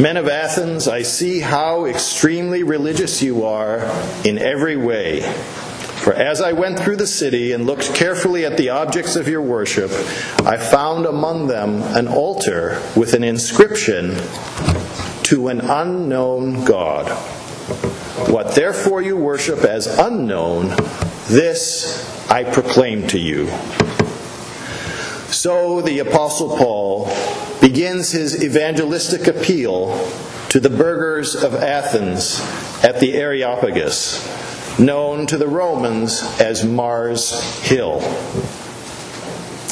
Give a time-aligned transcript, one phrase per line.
[0.00, 3.80] Men of Athens, I see how extremely religious you are
[4.24, 5.20] in every way.
[5.20, 9.42] For as I went through the city and looked carefully at the objects of your
[9.42, 9.90] worship,
[10.46, 14.16] I found among them an altar with an inscription
[15.24, 17.10] to an unknown God.
[18.30, 20.68] What therefore you worship as unknown,
[21.28, 23.48] this I proclaim to you.
[25.30, 27.10] So the Apostle Paul
[27.60, 30.10] begins his evangelistic appeal
[30.48, 32.40] to the burghers of Athens
[32.82, 34.40] at the Areopagus
[34.78, 38.00] known to the Romans as Mars Hill.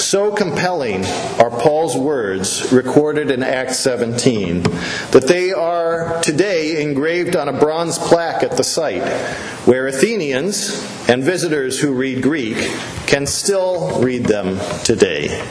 [0.00, 1.04] So compelling
[1.38, 7.98] are Paul's words recorded in Acts 17 that they are today engraved on a bronze
[7.98, 9.06] plaque at the site,
[9.66, 12.56] where Athenians and visitors who read Greek
[13.06, 15.46] can still read them today.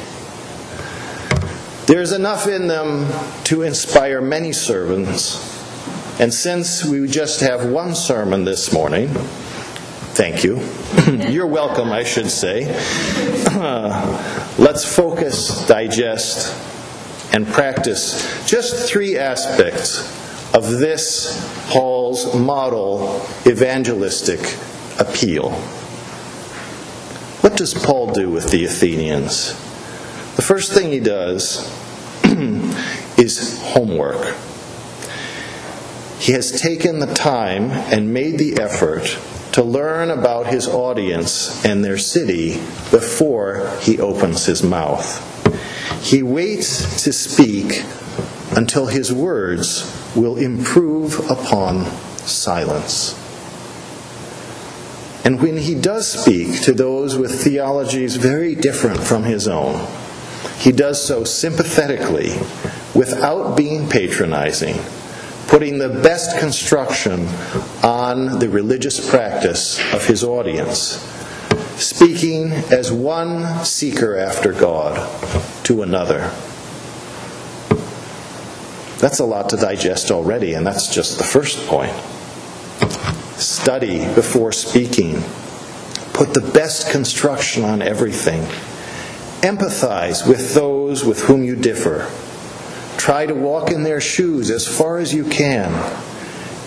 [1.90, 3.08] There's enough in them
[3.46, 5.50] to inspire many servants
[6.20, 10.58] and since we just have one sermon this morning, thank you.
[11.30, 12.66] You're welcome, I should say.
[14.58, 16.54] let's focus, digest,
[17.34, 20.02] and practice just three aspects
[20.54, 24.42] of this Paul's model evangelistic
[25.00, 25.52] appeal.
[27.40, 29.69] What does Paul do with the Athenians?
[30.40, 31.70] The first thing he does
[33.18, 34.38] is homework.
[36.18, 39.20] He has taken the time and made the effort
[39.52, 42.54] to learn about his audience and their city
[42.90, 45.20] before he opens his mouth.
[46.02, 47.84] He waits to speak
[48.56, 51.84] until his words will improve upon
[52.20, 53.14] silence.
[55.26, 59.86] And when he does speak to those with theologies very different from his own,
[60.58, 62.32] he does so sympathetically
[62.94, 64.78] without being patronizing
[65.50, 67.28] putting the best construction
[67.84, 71.00] on the religious practice of his audience,
[71.82, 74.96] speaking as one seeker after God
[75.64, 76.32] to another.
[79.00, 81.96] That's a lot to digest already, and that's just the first point.
[83.40, 85.24] Study before speaking.
[86.14, 88.46] Put the best construction on everything.
[89.42, 92.10] Empathize with those with whom you differ
[93.00, 95.72] Try to walk in their shoes as far as you can.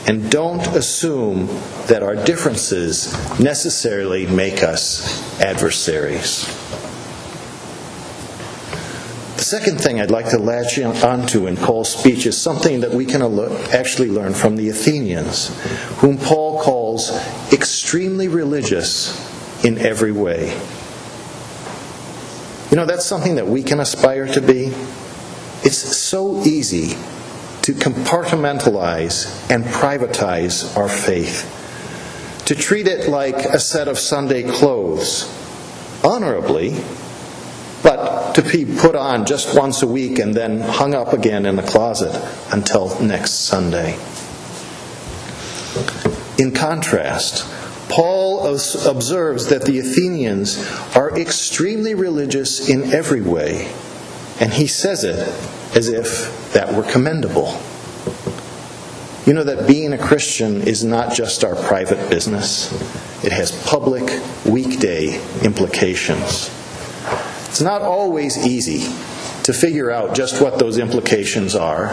[0.07, 1.47] And don't assume
[1.89, 6.47] that our differences necessarily make us adversaries.
[9.37, 13.05] The second thing I'd like to latch onto in Paul's speech is something that we
[13.05, 13.21] can
[13.71, 15.55] actually learn from the Athenians,
[15.99, 17.11] whom Paul calls
[17.53, 19.15] extremely religious
[19.63, 20.59] in every way.
[22.73, 24.73] You know, that's something that we can aspire to be.
[25.63, 26.97] It's so easy
[27.61, 31.45] to compartmentalize and privatize our faith,
[32.47, 35.29] to treat it like a set of Sunday clothes,
[36.03, 36.83] honorably,
[37.83, 41.57] but to be put on just once a week and then hung up again in
[41.57, 42.19] the closet
[42.51, 43.99] until next Sunday.
[46.39, 47.47] In contrast,
[47.93, 50.59] Paul observes that the Athenians
[50.97, 53.71] are extremely religious in every way
[54.41, 55.19] and he says it
[55.77, 57.61] as if that were commendable.
[59.27, 62.73] You know that being a Christian is not just our private business,
[63.23, 64.03] it has public,
[64.45, 65.15] weekday
[65.45, 66.51] implications.
[67.47, 68.81] It's not always easy
[69.45, 71.91] to figure out just what those implications are,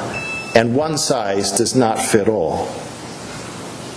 [0.56, 2.68] and one size does not fit all.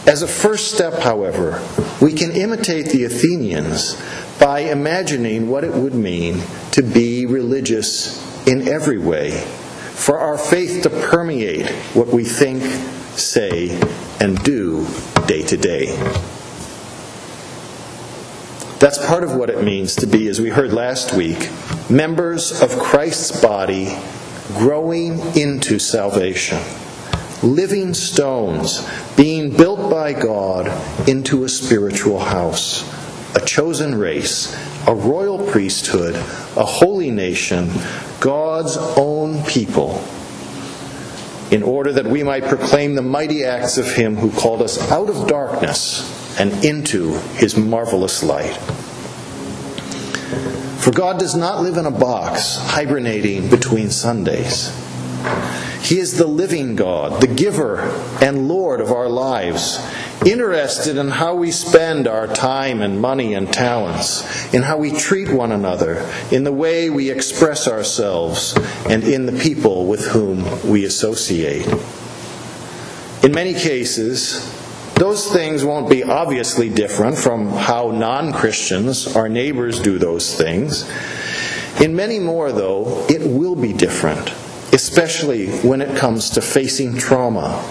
[0.04, 1.62] As a first step, however,
[2.00, 3.96] we can imitate the Athenians
[4.40, 6.42] by imagining what it would mean
[6.72, 12.62] to be religious in every way, for our faith to permeate what we think,
[13.16, 13.80] say,
[14.18, 14.86] and do
[15.26, 15.86] day to day.
[18.80, 21.48] That's part of what it means to be, as we heard last week,
[21.88, 23.96] members of Christ's body
[24.56, 26.58] growing into salvation.
[27.42, 30.68] Living stones being built by God
[31.08, 32.88] into a spiritual house,
[33.34, 34.54] a chosen race,
[34.86, 37.70] a royal priesthood, a holy nation,
[38.20, 40.04] God's own people,
[41.50, 45.10] in order that we might proclaim the mighty acts of Him who called us out
[45.10, 48.56] of darkness and into His marvelous light.
[50.80, 54.70] For God does not live in a box, hibernating between Sundays.
[55.82, 57.80] He is the living God, the giver
[58.22, 59.84] and Lord of our lives,
[60.24, 65.28] interested in how we spend our time and money and talents, in how we treat
[65.28, 68.56] one another, in the way we express ourselves,
[68.88, 71.66] and in the people with whom we associate.
[73.24, 74.48] In many cases,
[74.94, 80.88] those things won't be obviously different from how non Christians, our neighbors, do those things.
[81.80, 84.32] In many more, though, it will be different,
[84.72, 87.62] especially when it comes to facing trauma,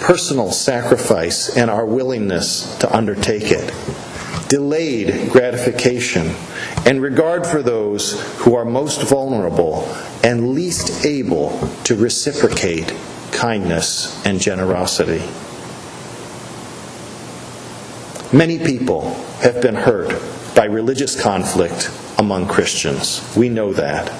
[0.00, 3.72] personal sacrifice, and our willingness to undertake it,
[4.48, 6.34] delayed gratification,
[6.86, 9.84] and regard for those who are most vulnerable
[10.24, 11.50] and least able
[11.84, 12.94] to reciprocate
[13.30, 15.22] kindness and generosity.
[18.32, 20.20] Many people have been hurt
[20.54, 23.22] by religious conflict among Christians.
[23.36, 24.10] We know that.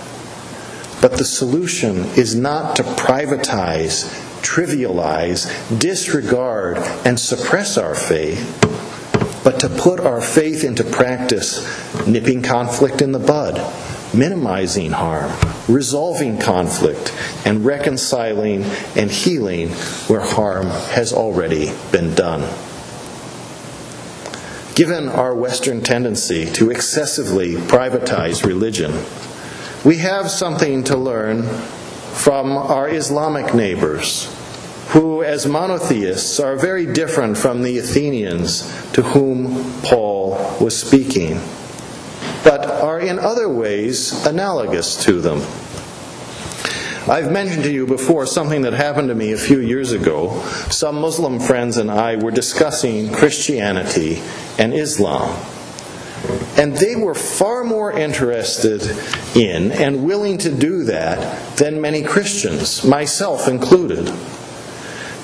[1.03, 4.05] But the solution is not to privatize,
[4.41, 8.61] trivialize, disregard, and suppress our faith,
[9.43, 11.67] but to put our faith into practice,
[12.07, 13.59] nipping conflict in the bud,
[14.15, 15.33] minimizing harm,
[15.69, 17.13] resolving conflict,
[17.45, 18.63] and reconciling
[18.95, 19.71] and healing
[20.07, 22.43] where harm has already been done.
[24.77, 28.93] Given our Western tendency to excessively privatize religion,
[29.85, 34.33] we have something to learn from our Islamic neighbors,
[34.91, 38.63] who, as monotheists, are very different from the Athenians
[38.93, 41.41] to whom Paul was speaking,
[42.45, 45.41] but are in other ways analogous to them.
[47.11, 50.41] I've mentioned to you before something that happened to me a few years ago.
[50.71, 54.23] Some Muslim friends and I were discussing Christianity
[54.57, 55.52] and Islam.
[56.57, 58.83] And they were far more interested
[59.35, 64.07] in and willing to do that than many Christians, myself included.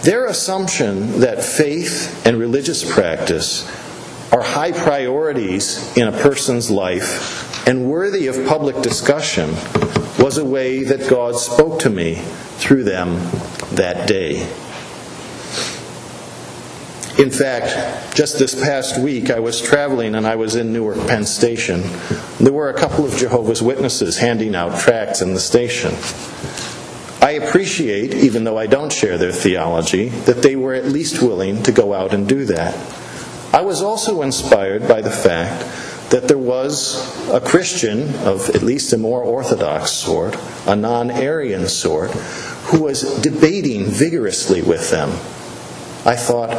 [0.03, 3.69] Their assumption that faith and religious practice
[4.33, 9.51] are high priorities in a person's life and worthy of public discussion
[10.19, 12.15] was a way that God spoke to me
[12.57, 13.17] through them
[13.73, 14.51] that day.
[17.19, 21.27] In fact, just this past week, I was traveling and I was in Newark Penn
[21.27, 21.83] Station.
[22.39, 25.95] There were a couple of Jehovah's Witnesses handing out tracts in the station.
[27.21, 31.65] I appreciate, even though I don't share their theology, that they were at least willing
[31.65, 32.75] to go out and do that.
[33.53, 35.67] I was also inspired by the fact
[36.11, 40.37] that there was a Christian of at least a more orthodox sort,
[40.67, 42.13] a non Arian sort,
[42.71, 45.11] who was debating vigorously with them.
[46.07, 46.53] I thought,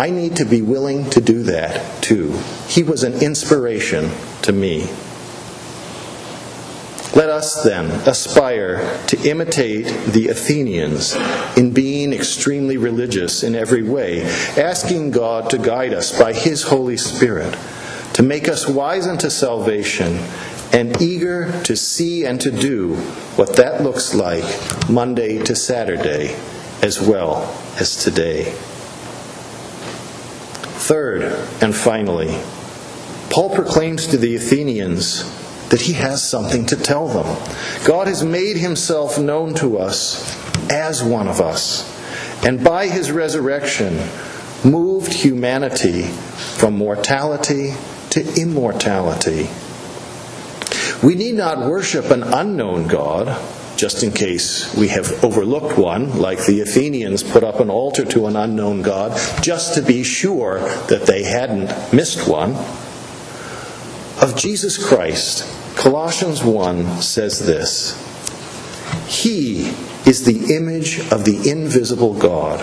[0.00, 2.32] I need to be willing to do that too.
[2.66, 4.10] He was an inspiration
[4.40, 4.88] to me.
[7.14, 11.14] Let us then aspire to imitate the Athenians
[11.54, 14.22] in being extremely religious in every way,
[14.56, 17.54] asking God to guide us by His Holy Spirit
[18.14, 20.16] to make us wise unto salvation
[20.72, 22.94] and eager to see and to do
[23.36, 24.44] what that looks like
[24.88, 26.34] Monday to Saturday
[26.80, 28.56] as well as today.
[31.60, 32.38] And finally,
[33.30, 35.24] Paul proclaims to the Athenians
[35.68, 37.26] that he has something to tell them.
[37.84, 40.36] God has made himself known to us
[40.70, 41.86] as one of us,
[42.44, 43.98] and by his resurrection,
[44.64, 47.74] moved humanity from mortality
[48.10, 49.48] to immortality.
[51.02, 53.28] We need not worship an unknown God,
[53.80, 58.26] just in case we have overlooked one, like the Athenians put up an altar to
[58.26, 60.58] an unknown God, just to be sure
[60.88, 62.50] that they hadn't missed one.
[64.20, 65.46] Of Jesus Christ,
[65.78, 67.96] Colossians 1 says this
[69.08, 69.68] He
[70.04, 72.58] is the image of the invisible God,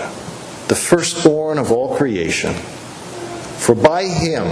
[0.68, 2.54] the firstborn of all creation.
[2.54, 4.46] For by him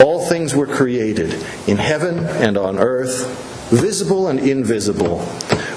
[0.00, 1.34] all things were created,
[1.68, 5.20] in heaven and on earth, visible and invisible,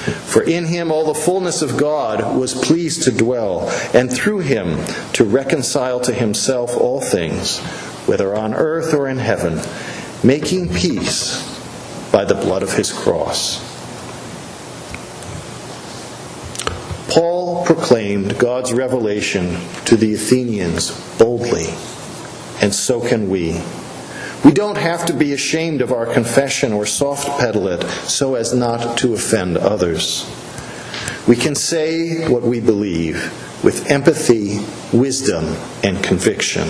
[0.00, 4.84] For in him all the fullness of God was pleased to dwell, and through him
[5.12, 7.58] to reconcile to himself all things,
[8.06, 9.60] whether on earth or in heaven,
[10.22, 11.46] making peace
[12.10, 13.68] by the blood of his cross.
[17.10, 21.66] Paul proclaimed God's revelation to the Athenians boldly
[22.60, 23.60] and so can we.
[24.44, 28.54] We don't have to be ashamed of our confession or soft pedal it so as
[28.54, 30.24] not to offend others.
[31.28, 33.16] We can say what we believe
[33.62, 34.64] with empathy,
[34.96, 36.68] wisdom, and conviction.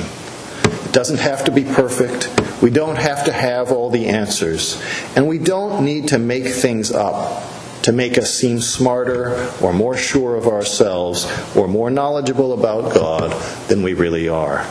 [0.65, 2.29] It doesn't have to be perfect.
[2.61, 4.83] We don't have to have all the answers.
[5.15, 7.45] And we don't need to make things up
[7.83, 13.31] to make us seem smarter or more sure of ourselves or more knowledgeable about God
[13.69, 14.67] than we really are.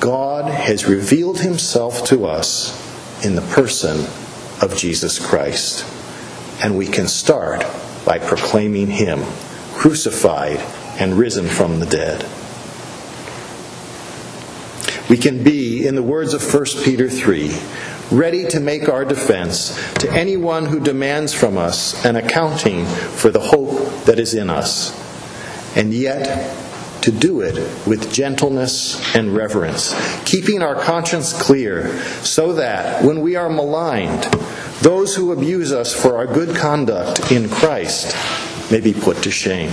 [0.00, 2.74] God has revealed himself to us
[3.24, 3.98] in the person
[4.62, 5.84] of Jesus Christ.
[6.62, 7.64] And we can start
[8.04, 9.22] by proclaiming him
[9.74, 10.58] crucified
[10.98, 12.26] and risen from the dead.
[15.10, 17.56] We can be, in the words of 1 Peter 3,
[18.10, 23.40] ready to make our defense to anyone who demands from us an accounting for the
[23.40, 24.96] hope that is in us,
[25.76, 26.69] and yet
[27.02, 27.54] to do it
[27.86, 34.24] with gentleness and reverence, keeping our conscience clear, so that when we are maligned,
[34.80, 38.16] those who abuse us for our good conduct in Christ
[38.70, 39.70] may be put to shame.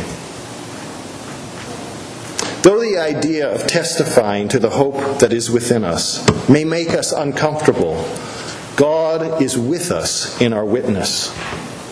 [2.63, 7.13] Though the idea of testifying to the hope that is within us may make us
[7.13, 7.95] uncomfortable,
[8.75, 11.33] God is with us in our witness.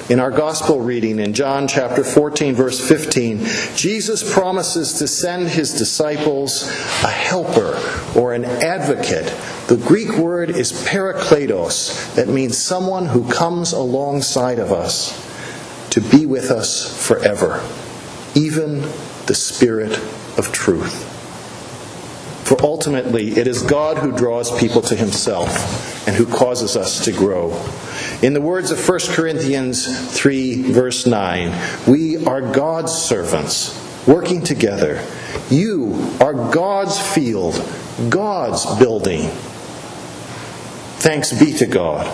[0.07, 3.39] In our gospel reading in John chapter 14, verse 15,
[3.75, 6.61] Jesus promises to send his disciples
[7.03, 7.75] a helper
[8.15, 9.33] or an advocate.
[9.67, 15.09] The Greek word is parakletos, that means someone who comes alongside of us
[15.89, 17.67] to be with us forever,
[18.35, 18.81] even
[19.25, 19.97] the Spirit
[20.37, 21.14] of truth.
[22.45, 27.11] For ultimately, it is God who draws people to himself and who causes us to
[27.11, 27.49] grow.
[28.21, 35.03] In the words of 1 Corinthians 3, verse 9, we are God's servants working together.
[35.49, 37.55] You are God's field,
[38.09, 39.21] God's building.
[40.99, 42.05] Thanks be to God,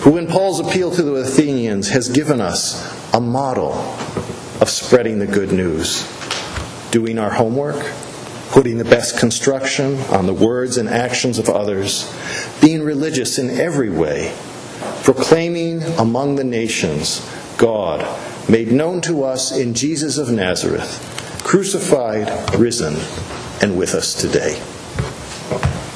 [0.00, 3.74] who in Paul's appeal to the Athenians has given us a model
[4.60, 6.02] of spreading the good news,
[6.90, 7.94] doing our homework
[8.50, 12.12] putting the best construction on the words and actions of others,
[12.60, 14.34] being religious in every way,
[15.02, 17.26] proclaiming among the nations
[17.58, 18.06] God,
[18.48, 22.96] made known to us in Jesus of Nazareth, crucified, risen,
[23.62, 24.60] and with us today.